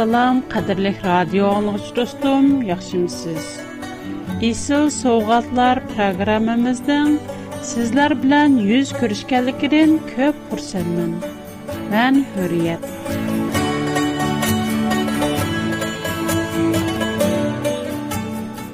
[0.00, 3.46] Assalam, qadirlik radio anlıqçı dostum, yaxşımısınız?
[4.48, 7.18] İsil Soğatlar proqramımızdan
[7.72, 11.12] sizlər bilan yüz görüşkənlikdən köp xursandam.
[11.92, 12.80] Mən Hürriyet.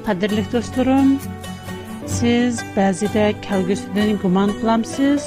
[0.07, 1.11] Qadirlik dostlarım,
[2.21, 5.23] siz bəzidə kəlgüsüdən guman qılamsız.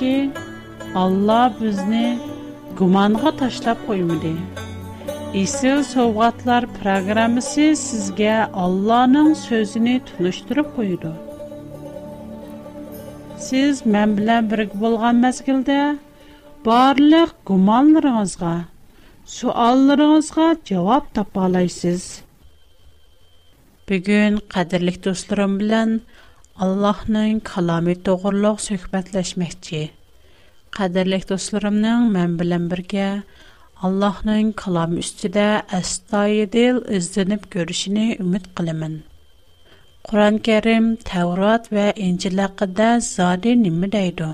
[0.00, 0.30] ki
[0.94, 2.04] Allah bizni
[2.82, 4.30] gumonga tashlab qo'ymadi
[5.40, 11.10] isil sovg'atlar programmasi sizga ollohning so'zini tunishtirib qo'ydi
[13.48, 15.78] siz men bilan birga bo'lgan mazgilda
[16.70, 18.52] barliq gumonlaringizga
[19.38, 22.02] suollaringizga javob topa olasiz
[23.92, 25.90] bugun qadrli do'stlarim bilan
[26.66, 29.84] allohning kalomi to'g'riliq suhbatlashmoqchi
[30.76, 33.06] Qadirlik dostlarımın mən bilən birgə
[33.88, 35.44] Allahın kalam üstüdə
[35.78, 38.94] əstayidil izlənib görüşünü ümid qılımın.
[40.08, 44.30] Quran-Kərim, Təvrat və İncil haqqında zadi nimə deyidu?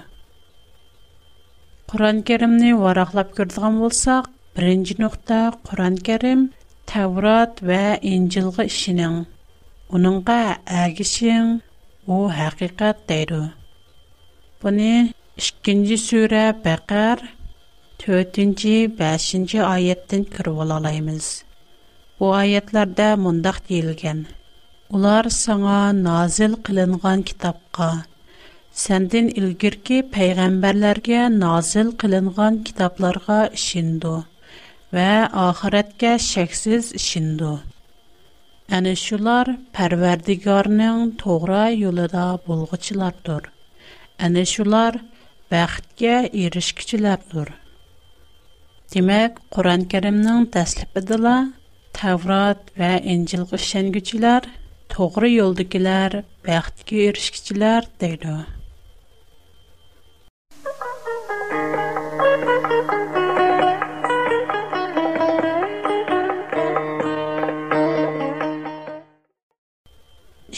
[1.93, 6.47] Quran-Kərimni varaqlab gördüğüm olsaq, birinci nöqtə Quran-Kərim
[6.93, 7.83] Təvrat və
[8.15, 9.19] İncilə işinin
[9.99, 10.39] onunqa
[10.87, 11.53] əgişin
[12.07, 13.47] o həqiqət deyidu.
[14.63, 14.93] Bunu
[15.39, 17.21] 2-ci surə Bəqər
[18.03, 21.27] 4-cü, 5-ci ayətdən kirib alalaymiz.
[22.19, 24.25] Bu ayətlərdə mundaq deyilgan:
[24.99, 27.91] Ular sənə nazil qılınğan kitabqa,
[28.85, 34.17] səndən ilgirki peyğəmbərlərə nazil qılınğan kitablara işindu
[34.95, 35.09] və
[35.47, 37.53] axirətə şəksiz işindu.
[38.77, 43.47] Әні шулар пәрвердігарның тоғра юлыда болғычылардыр.
[44.27, 44.99] Әні шулар
[45.53, 47.49] baxtga erishkichilardir.
[48.95, 51.37] Demak, Qur'on-Karimning dastlabidala
[51.99, 54.43] Tavrot va Injilga ishonguchilar,
[54.95, 56.13] to'g'ri yo'ldagilar,
[56.49, 58.37] baxtga erishkichilar deydi.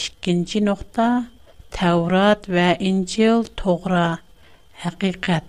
[0.07, 1.05] İkinci nokta
[1.77, 4.07] Tevrat ve İncil toğra
[4.83, 5.45] haqiqat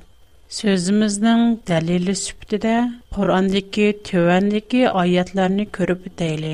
[0.60, 2.72] Sözümüzün dəlili sübtidə
[3.16, 6.50] Qur'andakı tövəndəki ayətlərini görüb deyli.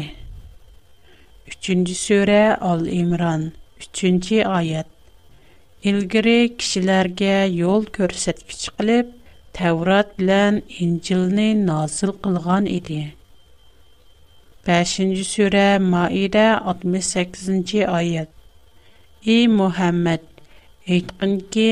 [1.55, 2.37] 3-cü surə
[2.71, 3.49] Al-İmran
[3.87, 4.87] 3-cü ayət.
[5.93, 9.11] İlgiri kişilərə yol göstərgiç qılıb
[9.59, 13.01] Tevrat bilan İncilni nazil qılğan idi.
[14.71, 16.47] 5-ci surə Maidə
[16.79, 18.31] 68-ci ayət.
[19.27, 20.23] Ey Muhammed,
[20.87, 21.71] aytqınki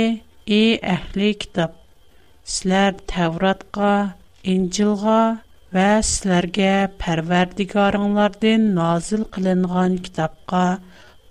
[0.50, 1.72] Ей, әхли китаб,
[2.54, 3.94] силар тавратға,
[4.52, 5.14] инцилға
[5.78, 6.68] вә силарге
[7.02, 10.60] пәрвердігі арыңларды назыл қилынған китабға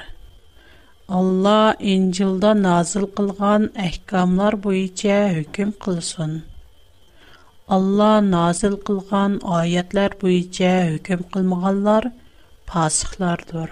[1.20, 3.62] Allah инцилда nazil қылған
[7.72, 12.06] Allah nazil qılğan ayətlər buyincə hökm qılmağanlar
[12.72, 13.70] fasıqlardır.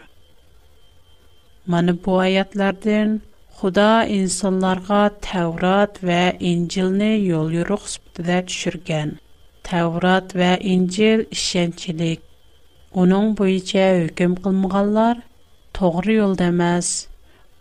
[1.75, 3.13] Mana bu ayətlərdən
[3.61, 9.13] Xuda insanlarga Tevrat və İncilni yol yoruq sifatida düşürgən.
[9.71, 12.25] Tevrat və İncil işençilik.
[13.05, 15.21] Onun buyincə hökm qılmağanlar
[15.81, 16.95] toğri yolda emas,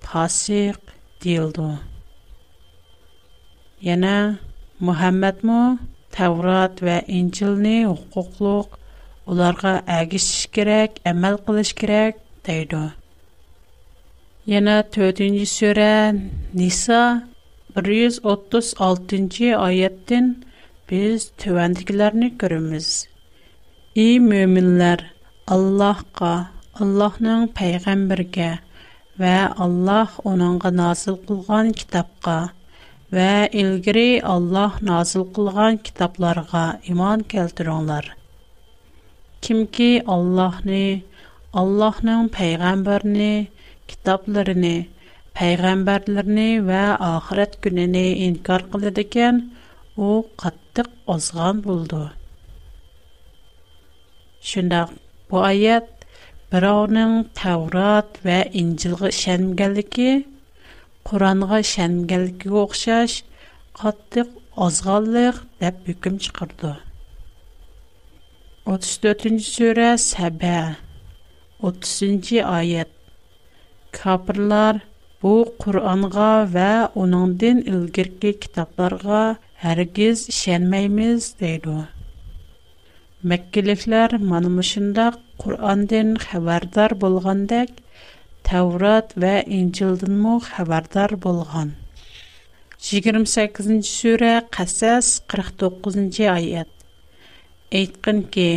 [0.08, 0.80] fasıq
[1.28, 1.70] deyildi.
[3.92, 4.18] Yana
[4.80, 5.64] Muhammad mu
[6.16, 8.68] Таврот ва Инҗилне хукуклык
[9.30, 12.82] уларга агышыш керек, әмәл кылыш керек дейди.
[14.58, 15.92] Яна 4-нче сүре
[16.62, 17.02] Ниса
[17.76, 20.28] 136-нче аяттан
[20.92, 22.90] без төвәндикләрне күрәбез.
[23.96, 25.06] И мөэминнәр,
[25.56, 26.34] Аллаһка,
[26.82, 28.50] Аллаһның пәйгамбергә
[29.22, 29.36] ва
[29.68, 32.38] Аллаһ оныңга назил кылган китапка
[33.12, 33.30] və
[33.62, 36.62] ilgiri Allah nazil qılğan kitablarga
[36.92, 38.06] iman keltiringlar.
[39.44, 41.04] Kimki Allahni,
[41.64, 43.32] Allahның peyğəmbərni,
[43.92, 44.74] kitablarını,
[45.40, 46.80] peyğəmbərlərini və
[47.12, 49.42] axirət gününü inkar qıldı ikən,
[49.98, 50.14] o
[50.44, 50.88] qattiq
[51.18, 52.04] ozğan buldu.
[54.54, 54.94] Şundaq
[55.32, 56.08] bu ayət
[56.54, 60.10] birovning Tavrat və İncilğa işənmənligi
[61.10, 63.14] Құранға шәнгелге оқшаш,
[63.80, 66.74] қаттық азғалық деп бүкім шықырды.
[68.70, 69.88] 34-ші сөре
[71.70, 72.92] 30-ші айет.
[73.98, 74.82] Капырлар,
[75.24, 75.34] бұ
[75.64, 76.70] Құранға вә
[77.04, 79.22] оныңден үлгіргі кітапларға
[79.74, 81.82] әргіз шәнмейміз дейді.
[83.28, 85.12] Мәккеліклер манымышында
[85.42, 87.81] Құрандың хәвардар болғандық
[88.52, 91.70] Тәурат вә Инчилдің мұ қабардар болған.
[92.88, 93.68] 28.
[93.90, 96.18] sure қасас 49.
[96.34, 96.72] ayet.
[97.82, 98.48] Aytqın ке,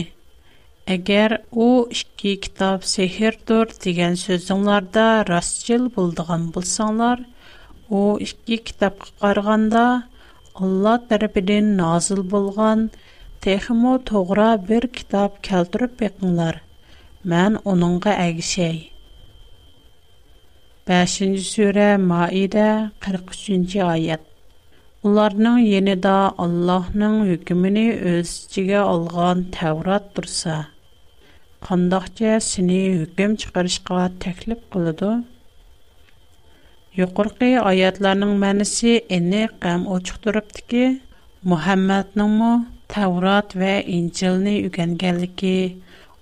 [0.94, 1.36] Әгәр
[1.66, 2.82] у ике китап
[3.52, 7.22] дұр деген сөзіңларда растчыл болдыған булсаңлар,
[7.88, 9.84] о ике кітап қарғанда
[10.58, 12.88] Алла тарафыдан назыл болған
[13.46, 16.60] тәхімі тоғыра бір китап кәлтіріп бекңләр.
[17.34, 18.76] Мән оныңға әгішей.
[20.88, 22.64] 5-ci sürə Maidə
[23.04, 24.20] 43-cü ayət
[25.08, 30.58] Onlarının yeni də Allahının hükümünü özcəgə olğan təvrat dursa,
[31.68, 33.94] qandaqca səni hüküm çıxarışqa
[34.26, 35.24] təklif qılıdır?
[37.00, 40.84] Yoxırqı ayətlərinin mənisi eni qəm uçuqdurubdur ki,
[41.54, 42.52] Muhəmmədnin mu
[42.96, 44.92] təvrat və incilini yüqən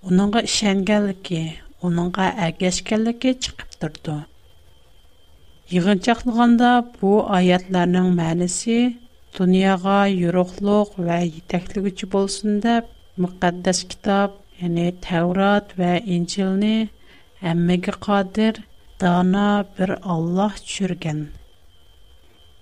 [0.06, 0.40] onunqa
[1.86, 2.26] onunqa
[5.70, 6.68] Иғынчақлығанда
[6.98, 8.76] bu айатларының мәнісі
[9.36, 12.88] дұнияға yoruqluq вә етәкілігі жіп олсын деп,
[13.22, 16.88] мұқаддас китап, әне Тәурат вә Инчеліні
[17.52, 18.58] әммегі қадыр,
[18.98, 19.46] дана
[19.78, 21.28] бір Аллах жүрген.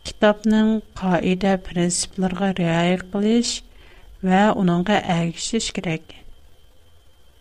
[0.07, 3.57] Китапның қаиде принципларға реай қылыш
[4.23, 6.05] вә оныңға әгішіш керек.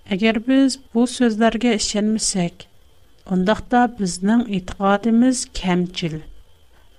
[0.09, 2.69] Әгер біз бұл сөзлерге ішенмесек,
[3.33, 6.13] Ondaqda bizning e'tiqodimiz kamchil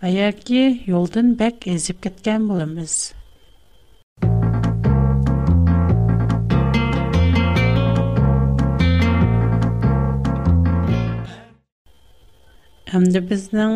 [0.03, 0.61] va yoki
[0.91, 2.93] yo'ldan bak ezib ketgan bo'lamiz.
[12.93, 13.75] Hamda bizning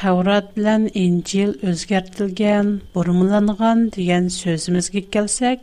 [0.00, 5.60] Tavrat bilan Injil o'zgartilgan, burumlangan degan so'zimizga kelsak,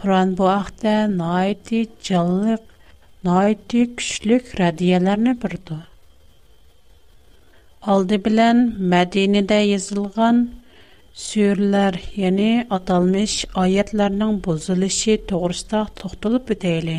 [0.00, 2.64] Qur'on bu haqda noiti jonliq
[3.24, 5.78] найти күчлек радиаларны бирде.
[7.88, 8.60] Алды белән
[8.92, 10.40] Мәдинәдә язылган
[11.16, 16.96] сүрләр, яни аталмыш аятларның бузылышы тугрысында токтылып үтәле.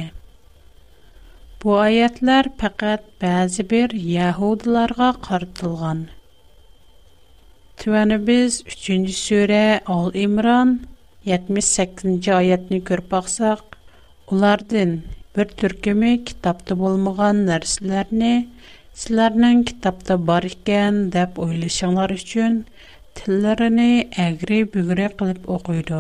[1.62, 6.06] Бу аятлар фақат бәзи бер яһудларга картылган.
[7.82, 10.80] Түәне без 3-нче сүрә Ал Имран
[11.28, 13.78] 78-нче аятны күрп баксак,
[15.38, 18.30] бір түркімі кітапты болмаған нәрселеріне,
[19.00, 22.56] сілерінің кітапты бар екен деп ойлышыңлар үшін
[23.20, 23.86] тілеріні
[24.24, 26.00] әгірі бүгірі қылып оқиды.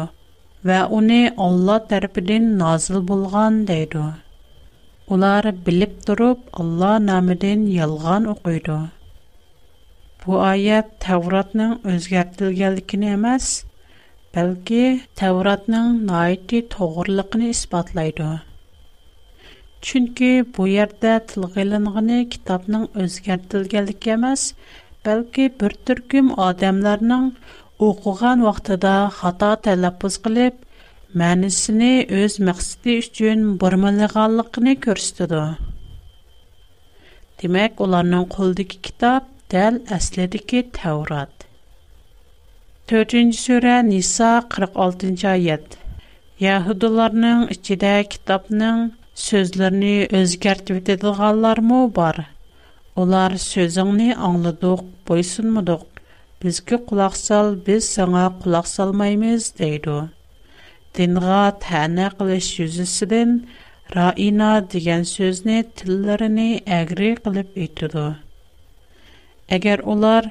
[0.69, 4.07] Вә оны Алла тәріпіден назыл болған дейді.
[5.13, 8.79] Улар біліп тұрып Алла намеден ялған оқиды.
[10.25, 13.53] Бұ аят Тәуратның өзгәртілгелікін емес,
[14.33, 14.81] бәлкі
[15.21, 18.33] Тәуратның найты тоғырлықыны іспатлайды.
[19.85, 24.45] Чөнки бу yerdə tilgə ilinğini kitabның özgərtilgənliyi emas,
[25.05, 27.27] bəlkə bir türküm adamlarның
[27.87, 30.57] oxuğan vaxtında xata tələffüz qılıb
[31.21, 31.91] мәнісіне
[32.23, 35.55] өз məqsədi üçün burmalığanlığını göstərir.
[37.43, 41.47] Demək, onların qoldakı kitab dəl əslidəki Tevrat.
[42.91, 45.79] 4-cü surə Nisa 46-cı ayət.
[46.43, 48.83] Yahudilərinin içində kitabның
[49.25, 51.87] sözlərini özgərt vədədil qallar бар?
[51.95, 52.17] bar?
[52.95, 55.83] Onlar sözünü anladıq, boysunmadıq.
[56.43, 59.95] Biz ki qulaq sal, biz sana qulaq salmaymız, deydu.
[60.97, 63.31] Dinğa tənə qılış yüzüsüdən,
[63.95, 66.49] raina digən sözünü tillərini
[66.81, 68.05] əgri qılıp etdudu.
[69.57, 70.29] Əgər onlar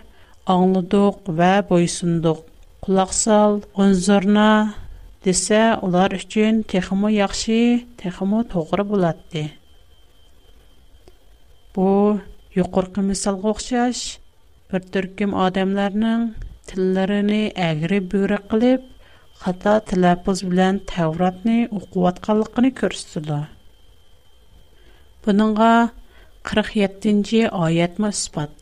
[0.55, 2.43] anladıq və boysunduq,
[2.87, 3.13] qulaq
[5.31, 7.55] Исә олар өчен техомы яхшы,
[8.03, 9.41] техомы тугыра булады.
[11.75, 11.87] Бу
[12.59, 14.03] юқоркы мисалга охиш,
[14.71, 16.21] бер төркем адамларның
[16.71, 17.41] телләренә
[17.71, 18.83] әгърип бура кылып,
[19.43, 23.43] хата таләп үз белән тәвратны укытканлыгын күрсәтәләр.
[25.27, 28.53] 47-нче аят мәсбут.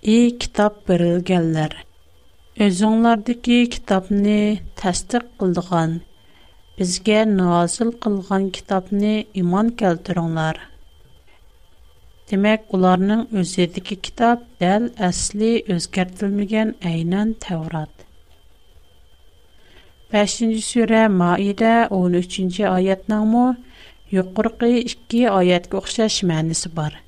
[0.00, 1.72] И китап бирелгәнләр
[2.60, 5.90] Özüňlärdäki kitabny täsdiq qıldygan,
[6.78, 10.56] bizgä nazil qılgan kitabny iman keltiriňler.
[12.30, 17.94] Demek ularning özüdäki kitab däl əsli özgertilmegen äynan Tevrat.
[20.12, 23.46] 5-nji sura Maide 13-nji ayatnyň mu
[24.10, 27.01] yuqorqy 2 ayatga oxşaş mänisi bar.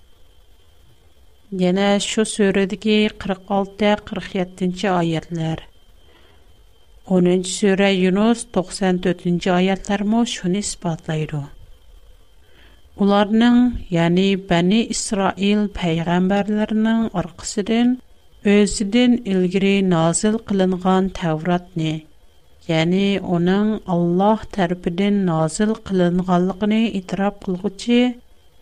[1.53, 5.61] Yəni, şu sürədəki 46-47-ci ayətlər.
[7.09, 11.35] 13-cü sürə Yunus 94-cü ayətlərmə şunu ispatlayır.
[12.97, 13.61] Onlarının,
[13.93, 17.95] yəni Bəni İsrail pəyğəmbərlərinin ırqısının
[18.45, 21.95] özünün ilgiri nazil qılınğan təvratını,
[22.71, 28.05] yəni onun Allah tərbinin nazil qılınğalıqını itirab qılğıcı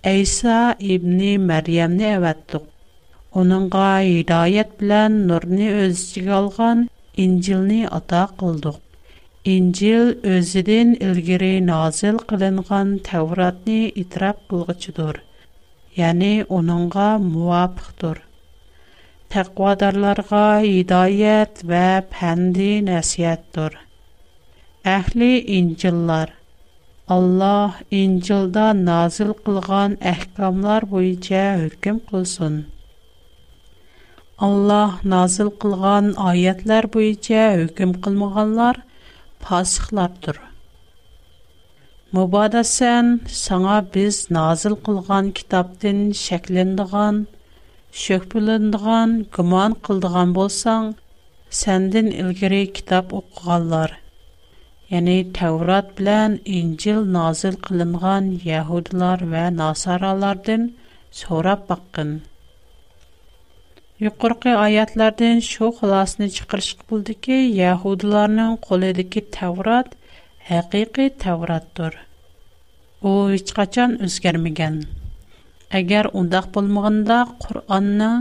[0.02, 2.71] Айса ибни Məryəmini əvəddüq.
[3.40, 6.80] Onunğa hidayət bilən nurni öz içinə alğan
[7.22, 8.74] İncilni ata qıldıq.
[9.52, 15.16] İncil özüdən ilgiri nazil qılınğan Tevratni itiraf qılğıçıdır.
[16.00, 18.20] Yəni onunğa muvafiqdir.
[19.36, 21.82] Təqvadarlarga hidayət və
[22.18, 23.80] pəndi nəsihətdir.
[24.98, 26.34] Əhli İncillər
[27.16, 32.62] Allah İncilda nazil qılğan əhkamlar boyunca hökm qılsın.
[34.42, 38.78] Allah nazil qılğan ayətlər boyunca hökm qılmağanlar
[39.48, 40.40] fasıqlardır.
[42.18, 47.20] Mübadə sən sana biz nazil qılğan kitabdan şəkləndiğan,
[48.06, 50.90] şöhbüləndiğan, güman qıldığan bolsan,
[51.60, 53.94] səndən ilgiri kitab oxuğanlar,
[54.96, 60.70] yəni Təvrat bilən İncil nazil qılınğan Yahudilar və Nasaralardan
[61.22, 62.16] sorab baxın.
[64.02, 69.88] Yuqorqi ayatlardan shu xulosani chiqarish bo'ldiki, yahudlarning qo'lidagi Tavrat
[70.48, 71.92] haqiqiy Tavratdir.
[73.08, 74.76] U hech qachon o'zgarmagan.
[75.80, 78.16] Agar undoq bo'lmaganda Qur'onning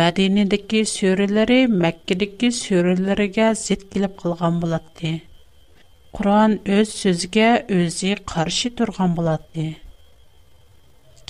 [0.00, 5.12] Madinadagi suralari Makkadagi suralariga zid kelib qolgan bo'ladi.
[6.18, 9.66] Qur'on o'z so'ziga o'zi qarshi turgan bo'ladi.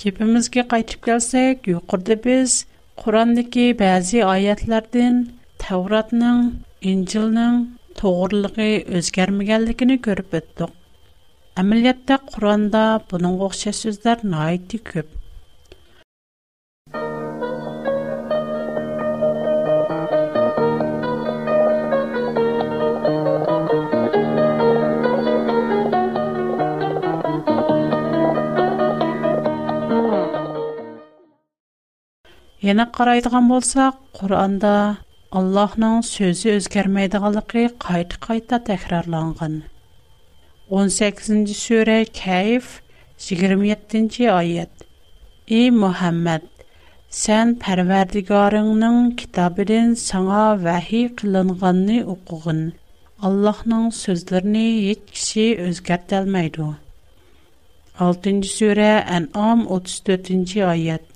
[0.01, 2.51] Kepimizga qaytib kelsak, yuqorida biz
[2.97, 5.27] Qurandaki bazı ayetlerden
[5.59, 10.69] Tevratının, İncilinin doğruluğu özgermegenlikini görüp öttük.
[11.61, 15.16] Əməliyyatda Quranda bunun oxşar sözlər nəyiti köp.
[32.67, 34.71] Yana qaraydigan bo'lsak, Qur'onda
[35.41, 39.53] Allohning so'zi o'zgarmaydiganligi qayta-qayta takrorlangan.
[40.79, 42.65] 18-sura Kayf
[43.27, 44.73] 27-oyat.
[45.59, 46.43] Ey Muhammad,
[47.21, 52.59] Сән Пәрвәрдигарыңның китабыдын саңа вәхи қылынғанны оқығын.
[53.29, 56.67] Аллахның сөзлеріне ет кіші өзгәртәлмәйді.
[58.07, 61.07] 6-сүрә Ән'ам 34-аят.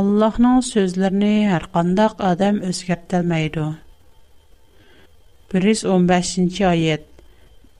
[0.00, 3.64] Allah'ның sözlərini hər qandaq adam özgərtəlməydi.
[5.54, 7.02] 115-ci ayət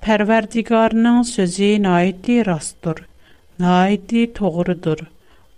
[0.04, 3.00] Pərverdigarının sözü naiti rastdır,
[3.62, 5.02] naiti doğrudur.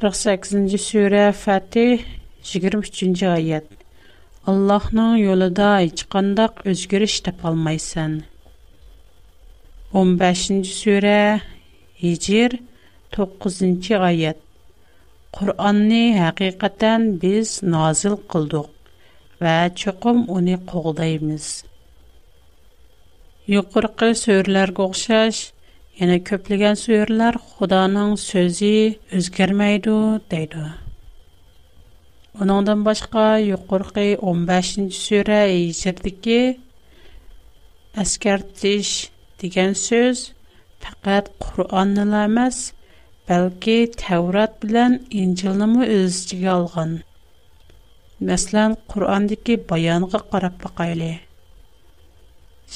[0.00, 2.08] 48-ci surə Fətih
[2.44, 3.66] 23-нче аят.
[4.50, 7.40] Аллаһның юлында һеч кандай үзгәреш тап
[9.94, 11.14] 15-нче сүре
[12.02, 12.58] Hicr
[13.16, 14.40] 9-нче аят.
[15.34, 18.68] Qur'onni haqiqatan biz nozil qildik
[19.42, 21.48] va chuqum uni qo'g'daymiz.
[23.56, 25.40] Yuqorqi so'rlarga o'xshash,
[26.00, 28.74] yana ko'plagan so'rlar Xudoning so'zi
[29.18, 29.98] o'zgarmaydi
[30.32, 30.64] deydi.
[32.42, 36.38] Onundan başqa yuqorqi 15-ci surə Hicrdəki
[38.02, 38.88] əskərtiş
[39.42, 40.22] degan söz
[40.86, 42.56] faqat Qur'onni emas,
[43.28, 46.92] balki Tavrat bilan Injilni ham o'z ichiga olgan.
[48.30, 51.12] Masalan, Qur'ondagi bayonga qarab baqayli.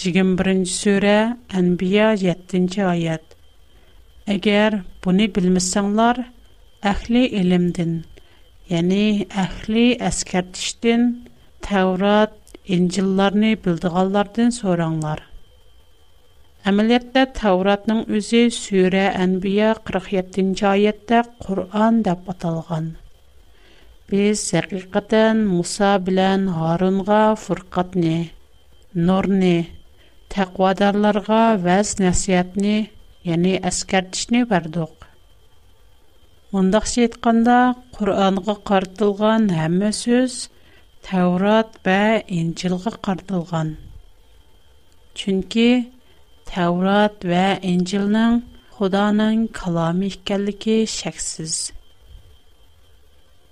[0.04, 1.16] 21-ci surə
[1.62, 3.18] Anbiya 7-ci
[4.36, 4.70] Agar
[5.04, 5.32] buni
[6.92, 7.92] ahli ilmdan
[8.72, 11.04] yəni əhli əskərtişdin,
[11.66, 12.34] Təvrat,
[12.76, 15.22] İncillarını bildiğallardan soranlar.
[16.68, 22.90] Əməliyyətdə Təvratның özü Sürə Ənbiya 47-ci ayətdə Qur'an dəb atalған.
[24.12, 28.18] Biz həqiqətən Musa bilən Harunğa fırqatni,
[29.08, 29.56] nurni,
[30.36, 32.76] təqvadarlarga vəz nəsiyyətni,
[33.32, 34.97] yəni əskərtişni verdik.
[36.48, 37.54] Мұндақша айтқанда,
[37.96, 40.36] Құр'анға қартылған әмі сөз
[41.04, 41.96] Тәурат бә
[42.36, 43.74] Инчилға қартылған.
[45.20, 45.66] Чүнкі
[46.48, 48.38] Тәурат бә Инчилнің
[48.78, 51.58] Худаның калами екенлігі шәксіз.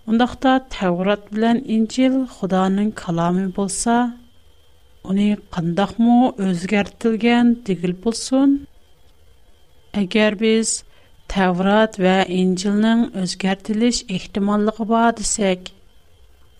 [0.08, 3.98] Мұндақта Тәурат білән Инчил Худаның калами болса,
[5.04, 8.56] қындақ мұ өзгәртілген дегіл болсын?
[9.96, 10.78] Әгер біз
[11.32, 15.70] Tevrat və İncilnin özgərtiliş ehtimallığı var desək,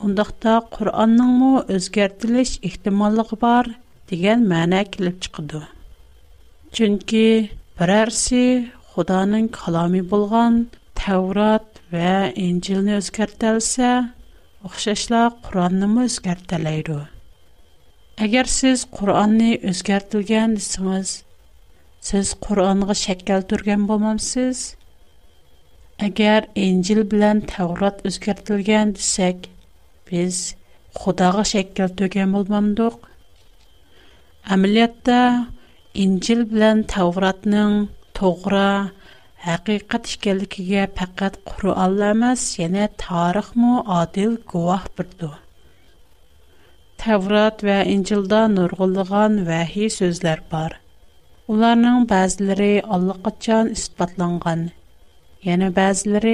[0.04, 3.70] undaqda Qur'anның mu özgərtiliş ehtimallığı var
[4.10, 5.60] degan məna kelib chiqadi.
[6.76, 7.24] Chunki
[7.80, 8.42] birarsi
[8.96, 10.58] Xudoning kalomi bo'lgan
[11.02, 12.12] Tevrat və
[12.48, 13.92] İncilni özgərtəlsə,
[14.66, 16.98] o'xshashla Qur'onni o'zgartirlaydi.
[18.26, 21.10] Agar siz Qur'onni o'zgartirgan desangiz,
[22.06, 24.58] Сез Құранға шәккәл түрген болмамсыз?
[26.08, 29.48] Агар инжил білән Тәғрат өзгертілген десек,
[30.10, 30.38] біз
[31.00, 33.00] Құдағы шәккәл түрген болмамдық?
[34.56, 35.16] Әмілетті
[36.04, 37.74] инжил білән Тәғратның
[38.20, 38.62] тоғыра
[39.56, 45.32] Әқиқат ішкелікіге пәкәт құру алламас, және тарих мұ адил қуақ бірді.
[47.02, 50.82] Тәврат вә Инчилда нұрғылыған вәхи сөзлер бар.
[51.54, 54.62] Уларның бәзләре аллакачан испатланган.
[55.48, 56.32] яны бәзләре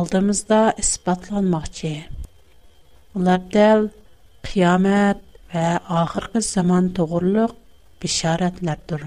[0.00, 1.90] алдымызда испатланмакчы.
[3.16, 3.88] Улар дәл
[4.50, 5.18] қиямат
[5.54, 5.66] ва
[6.04, 7.56] ахыркы заман тугырлык
[8.00, 9.06] бишаратлар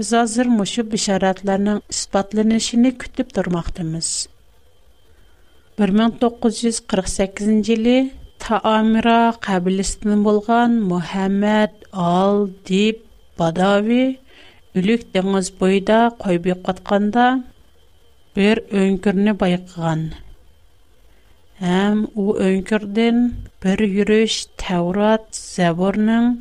[0.00, 4.10] Biz азыр muşu bişaratlarının ispatlanışını kütüb durmaqdımız.
[5.78, 7.96] 1948-ci ili
[8.44, 13.02] Таамира қабілісінің болған Мухаммад Ал Дип
[13.42, 14.00] Бадави
[14.80, 17.26] үлік деңіз бойда қойбек қатқанда
[18.40, 20.04] бір өңкірні байқыған.
[21.74, 23.18] Әм у өңкірден
[23.66, 26.32] бір үріш Таурат Зәбірнің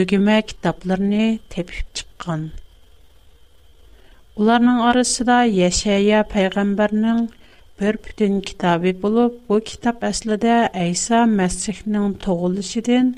[0.00, 2.50] өгіме кітапларыны тепіп чыққан.
[4.40, 7.18] Уларның арасында Яшая пайгамбарның
[7.82, 13.10] бер бүтән китабы булып, бу китап әслидә Айса мәсхихнең тугылышыдан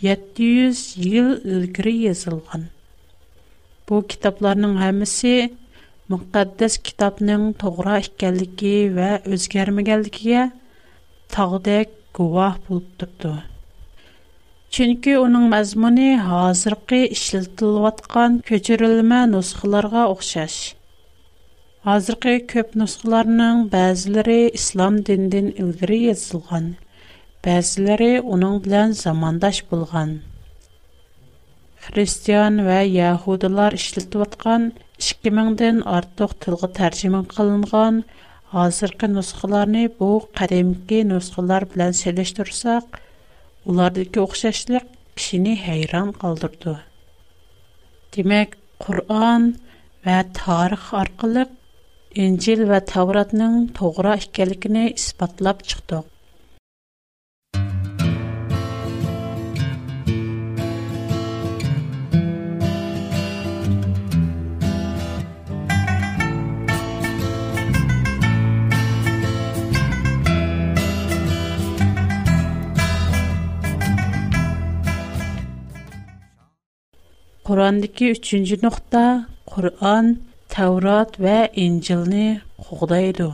[0.00, 0.80] 700
[1.10, 2.64] ел үткәре язылган.
[3.90, 5.34] Бу китапларның һәммәсе
[6.14, 10.48] мөкъәддәс китапның тугыра икәнлеге ва үзгәрмәгәнлеге
[11.36, 13.36] тагъдәк гувах булып турды.
[14.76, 20.54] Чөнки оның мазмуны хәзерге ишләтә толып яткан көчүрилмә нусхиларга охшаш.
[21.88, 26.70] Хәзерге көп нусхларның базләре ислам динен игриез булган.
[27.48, 30.14] Базләре оның белән замандаш булган.
[31.88, 34.66] Християн və яһудлар ишләтә торган
[35.10, 38.00] 2000 ден артык телгә тәрҗемә кылынган
[38.56, 43.02] хәзерге нусхиларны бу қареметке нусхлар белән салыштырсак
[43.70, 44.86] Уларды көксәшлек
[45.18, 46.72] кишини хайран калдырды.
[48.16, 49.46] Демәк, Куръан
[50.06, 51.44] ва тарих аркылы
[52.24, 56.10] Инҗил ва Тавратның тугры икәнлекне исбатлап чыктык.
[77.46, 79.00] Kur'an'diki 3-nji nuqta:
[79.52, 80.10] Kur'an,
[80.54, 82.36] Tawrat və Injilni
[82.68, 83.26] Hudaydi.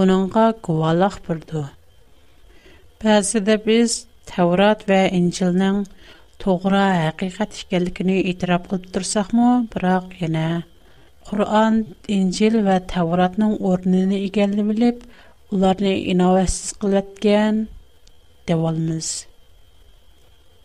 [0.00, 1.62] Oningga quloq berdi.
[3.04, 3.94] Bazi de biz
[4.32, 5.78] Tawrat we Injilning
[6.42, 10.46] to'g'ri haqiqat ekanligini i'tirof qilib tursakmoq, biroq yana
[11.30, 11.74] Kur'an,
[12.18, 14.74] Injil va Tawratning o'rnini egallab,
[15.54, 17.54] ularni innovatsion qilayotgan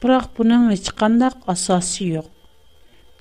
[0.08, 2.28] Құрақ бүнен вичканнақ асаси йоқ.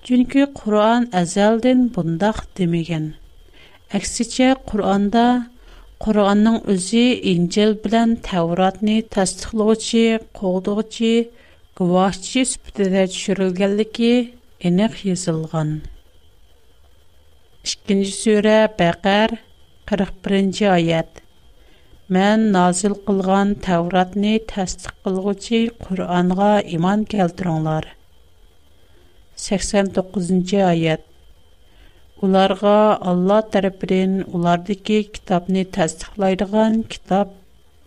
[0.04, 3.06] Джунки, Құраан азалден бұндах демиген.
[3.96, 5.24] Аксича, Құраанда,
[6.04, 10.02] Құраанның үзі инжел білян тавратни тастықлоу чи,
[10.36, 11.10] Қолдоу чи,
[11.78, 14.12] Қуахчи субтеда джүшірілгэлді ки,
[14.60, 15.78] инэх язылған.
[17.64, 19.40] Ишкенжі сүрэ 41
[22.12, 27.84] Mən nazil qılğan Təvratni təsdiq qılğıcı Qur'anğa iman keltiringlar.
[29.44, 31.06] 89-cı ayət.
[32.28, 32.74] Ularga
[33.12, 37.30] Allah tərəfindən ulardakı kitabni təsdiqlaydigan kitab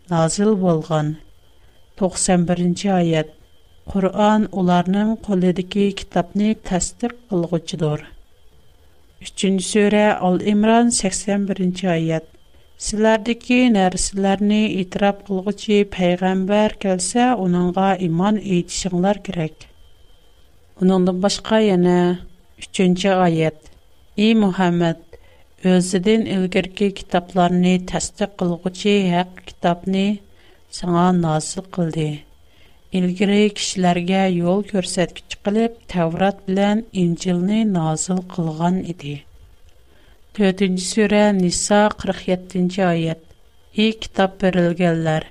[0.09, 1.11] nazil bolğan.
[2.01, 3.29] 91-ci ayət.
[3.93, 7.99] Qur'an ularının qolidagi kitabni təsdiq qılğıcıdır.
[9.29, 12.33] 3-cü surə Al-İmran 81-ci ayət.
[12.85, 19.65] Сілардікі нәрсілеріні итрап қылғычи пайғамбар кәлсе, оныңға иман ейтішіңлар керек.
[20.85, 21.95] Оныңдың башқа яна,
[22.61, 23.57] үшінші айет.
[24.13, 25.01] И Мухаммад,
[25.71, 30.05] өзідін үлгіргі китапларыны тәстік қылғычи хәк китапны
[30.81, 32.07] саңа назыл қылды.
[32.93, 39.23] Илгири кишиларга йол көрсәткич кылып, Таврат белән Инҗилне назил кылган иде.
[40.37, 43.21] 4-нче сүре Ниса 47-нче аят.
[43.83, 45.23] Ey kitap verilgenler,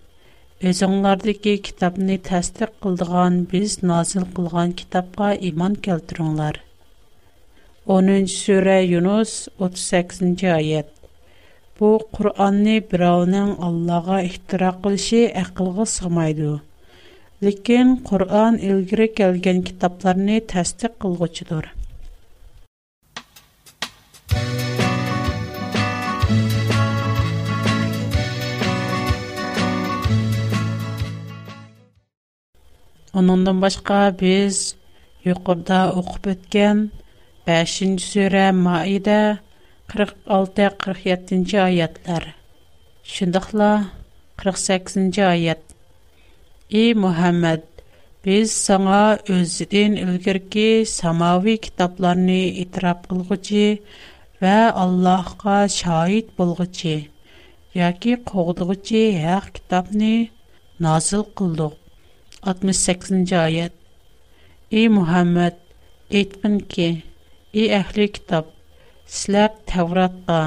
[0.71, 6.59] özüңләрдәге kitapны тәсдиқ кылдыган без назил кылган kitapка иман келтиреңләр.
[7.87, 10.91] 10-нче сүре Юнус 38-нче аят.
[11.79, 16.51] Bu Qur'onni birovning Allohga ixtiro qilishi aqlga sig'maydi.
[17.47, 21.73] Lekin Qur'on ilgari kelgan kitoblarni tasdiq qilguchidir.
[33.19, 34.75] оннандан башка без
[35.25, 36.81] юқорда оқібөткән
[37.49, 38.47] 5-нче сүре
[39.93, 42.25] 46-47-нче аятлар.
[43.07, 45.59] 48-нче аят.
[46.83, 47.63] Эй Мухаммад,
[48.25, 53.79] без саңа үзедин өлгерки самавий китапларны итрап кылгыч,
[54.43, 56.79] ва Аллаһка шаһид булгыч,
[57.73, 58.91] яки кылгыч
[59.25, 60.13] һәр китапны
[60.79, 61.75] назил кылдык
[62.47, 63.75] 68-нче аят.
[64.71, 65.57] Эй Мухаммад,
[66.19, 66.87] әйтмин ки,
[67.55, 68.47] эй әхли китап,
[69.17, 70.39] сизләр Тавратка,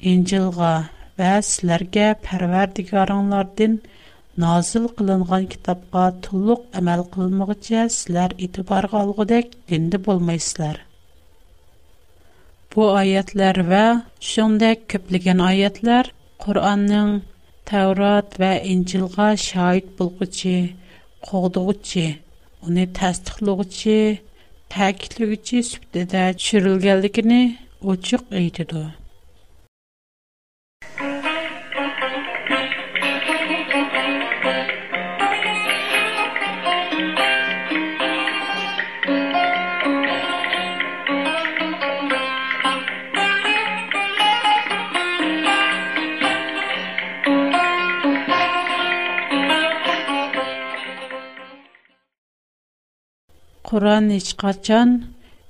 [0.00, 0.70] Инҗилга
[1.18, 3.76] ва сизләргә Парвардигарыңнардан
[4.44, 10.80] назил кылынган китапка тулык әмәл кылмыгыча сизләр итибарга алгыдек динди булмыйсызлар.
[12.74, 13.84] Бу аятлар ва
[14.20, 16.10] шундай көплеген аятлар
[16.42, 17.20] Куранның
[17.64, 20.56] Таврат ва Инҗилга шаһит булгычы
[21.28, 22.02] қоғдығычы,
[22.70, 23.96] оны тәстіқлығычы,
[24.76, 27.40] тәкілігічі сүптеді шүрілгәлігіні
[27.96, 28.84] өчік әйтеді.
[53.74, 54.90] Уран ничкатчан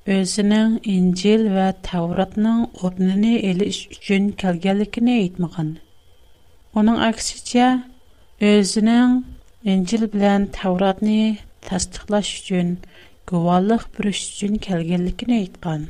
[0.08, 5.74] өзінің инжил ва тавратның обнини еліш үчін келгелікіні айтмаған.
[6.82, 7.66] Оның айксича,
[8.50, 9.18] өзінің
[9.74, 11.18] инжил білян тавратни
[11.68, 12.72] тастықлаш үчін
[13.32, 15.84] гувалық бір үш үчін келгелікіні айтмаған.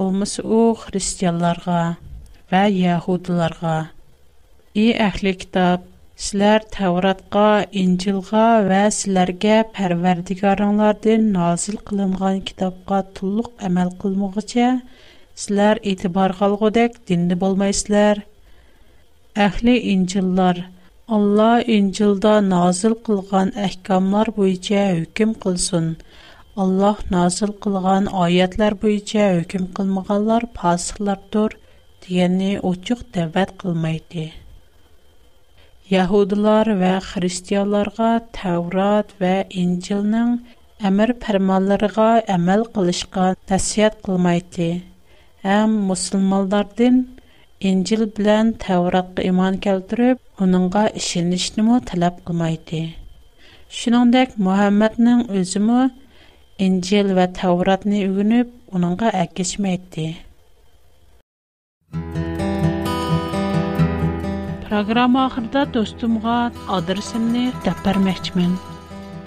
[0.00, 1.82] Болмыс у християларға
[2.54, 3.76] ва яхудыларға
[4.72, 5.84] и ахли китаб,
[6.24, 7.42] Sizlər Təvratqa,
[7.82, 14.66] İncilğa və sizlərə Pərverdigarınlardan nazil qılınğan kitabqa tulluq əməl qılmığıca
[15.42, 18.20] sizlər etibar qalğudək dinli bolmaysızlar.
[19.46, 20.60] Əhli İncillar
[21.18, 25.88] Allah İncilda nazil qılğan əhkamlar boyunca hökm qılsın.
[26.66, 31.58] Allah nazil qılğan ayətlər boyunca hökm qılmağanlar fasıqlardır,
[32.08, 34.28] deyəni oçuq dəvət qılmaydı.
[35.90, 40.28] Яһудлар ва христианларга Таврот ва Инҗилнең
[40.90, 44.68] әмер фәрманларыга әмәл кылышка тәсият кылмайды.
[45.48, 47.00] Һәм мусламаннардан
[47.72, 52.84] Инҗил белән Тавротка иман келтереп, уныңга ишенишне мо талап кылмайды.
[53.80, 55.82] Шуныңдәк Мөхәммәднең үзе мо
[56.68, 60.12] Инҗил ва Тавротны үгенеп, уныңга әкешмәйди.
[64.70, 66.34] Программа ахырда достумга
[66.74, 68.52] адресимni deb bermoqchiman.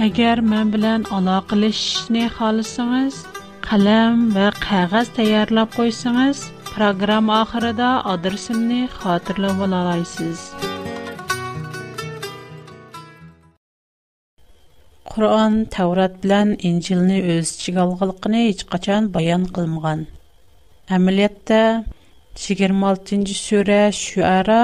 [0.06, 3.16] Agar men bilan aloqalashishni xohlasangiz,
[3.68, 6.38] qalam va qog'oz tayyorlab qo'ysangiz,
[6.76, 10.40] programma oxirida adresimni xotirlab olasiz.
[15.12, 20.00] Qur'on Tavrat bilan Injilni o'z ichiga olganligini hech qachon bayon qilmagan.
[21.00, 21.62] Amaliyotda
[22.46, 24.62] 26-sura Shuara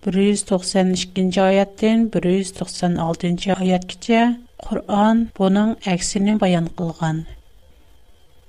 [0.00, 4.20] 192-ci ayətdən 196-ci ayət kəcə
[4.64, 7.18] Qur'an bunun əksini bayan qılğın.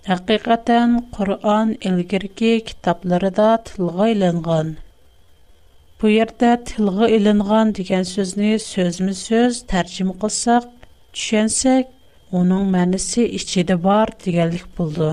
[0.07, 4.69] Həqiqətən Qur'an ilgirki kitabları da tılğı ilinğın.
[6.01, 10.69] Bu yərdə tılğı ilinğın digən sözünü sözmü söz tərcüm qılsaq,
[11.13, 11.91] düşənsək,
[12.31, 15.11] onun mənisi işçidə var digərlik buldu.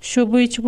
[0.00, 0.62] Şubu içi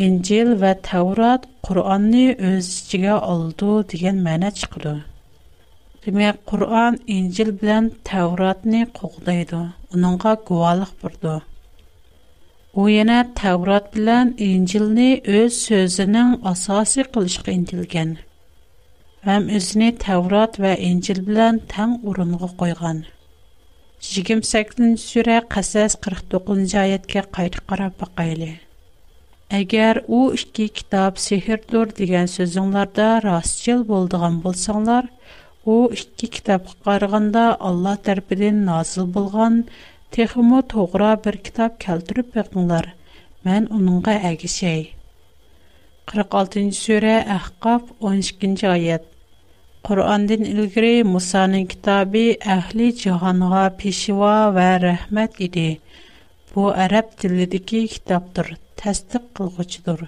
[0.00, 4.92] İncil və Təvrat Qur'anni öz içigə oldu degan məna çıxdı.
[6.06, 9.60] Demək, Qur'an İncil bilan Təvratni qoğdaydı,
[9.94, 11.34] onunğa guvalıq burdu.
[12.74, 18.16] U yana Təvrat bilan İncilni öz sözünün asası qilishqa intilgan.
[19.28, 23.04] Həm özünü Təvrat və İncil bilan tən urunğa qoyğan.
[24.08, 28.54] 28-ci surə Qasas 49-cu ayətə qayıt qarab baxaylı.
[29.56, 30.18] Әгәр у
[30.58, 35.08] 2 китап сехердөр дигән сүзләрдә рас җил булдыган булсаңнар,
[35.72, 35.82] ул
[36.22, 39.58] 2 китап карыйганда Аллаһ тәрпидән назл булган
[40.16, 42.86] техимо тугра бер китап калтырып бекнләр.
[43.50, 44.80] Мен уныңга әгәшәй.
[46.08, 49.04] 46нче сүре әхкаф 12нче аят.
[49.84, 52.24] Кур'анның илгәре Мусаның китабе
[52.56, 55.68] әһли җанга пешива ва рәхмәт диде.
[56.54, 57.60] Бу араб телле ди
[58.80, 60.00] tasdiq qilguchidir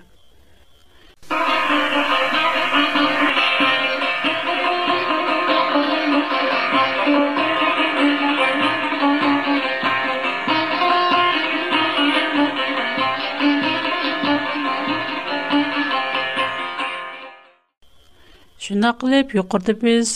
[18.64, 20.08] Şuna qilib, yuqorida biz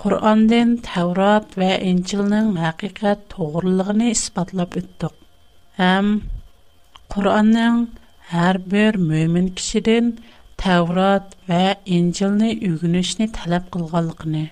[0.00, 5.14] Qur'ondan Tavrat va Injilning haqiqat to'g'riligini isbotlab o'tdik.
[5.80, 6.06] Ham
[7.14, 7.76] Құранның
[8.44, 10.08] әр бір мөмін кішіден
[10.62, 11.60] тәурат вә
[11.98, 14.42] инжілні үгінішіні тәләп қылғалықыны.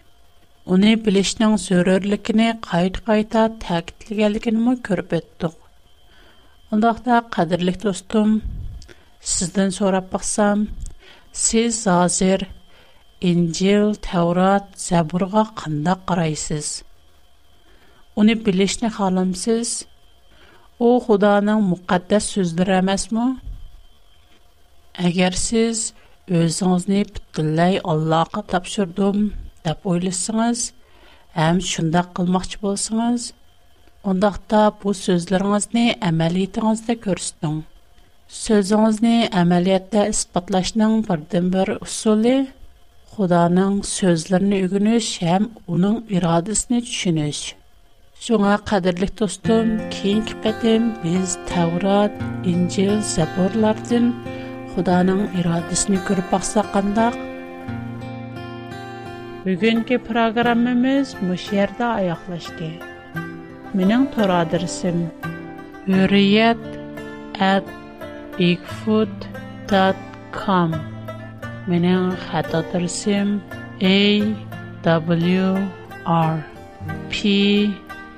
[0.77, 5.57] Оны білішінің зөрірлікіні қайт-қайта тәкітілгелігін көріп өттіқ.
[6.77, 8.37] Ондақта қадірлік достым,
[9.35, 10.65] сізден сорап бақсам,
[11.45, 12.47] сіз азыр
[13.33, 16.73] инжіл, тәурат, зәбұрға қында қарайсыз.
[18.17, 19.75] Үны білішіні қалымсыз–
[20.83, 23.25] О худаның мөхәссә сүзләмәсме?
[25.09, 25.83] Әгәр сез
[26.39, 29.21] үзеңне битллай Аллаһка тапшырдым
[29.69, 30.65] дип ойлыссыңгыз
[31.39, 33.29] һәм шундый кылmaqчы булсаңгыз,
[34.03, 37.61] онда тап бу сүзләреңне әмели тәңдә күрсәтәң.
[38.43, 42.37] Сүзләреңне әмелиятдә исбатлашның бердән бер усулы
[43.15, 46.09] худаның сүзләрен үгенеш һәм аның
[48.25, 52.15] Шуңа қадірлік достым, кейін кіпәдім, біз Таврат,
[52.49, 54.07] Инжел, Заборлардың
[54.73, 57.19] Худаның ирадысыны көріп бақсақ қандақ.
[59.43, 62.71] Бүгінгі программымыз мүшерді аяқлашды.
[63.77, 65.05] Менің тұр адырсым
[65.93, 66.57] үриет
[67.51, 67.69] әт
[68.41, 70.73] бигфуд.com
[71.69, 72.49] Менің қат
[76.17, 77.73] awrp.com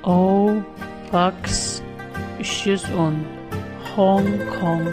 [0.09, 0.63] O
[1.11, 1.81] Pax
[2.39, 3.17] 310
[3.95, 4.87] Hong Kong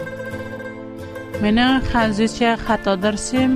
[1.39, 3.55] Менің хәзірше хатадырсым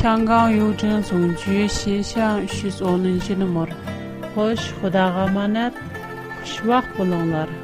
[0.00, 3.70] Шанган Юджин Сунчуе Шешан 310 номер.
[4.34, 5.78] Хош, худага манат,
[6.40, 7.61] Хушвақ болыңлар.